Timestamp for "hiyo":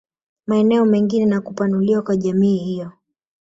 2.57-2.91